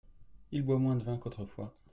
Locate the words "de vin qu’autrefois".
0.95-1.71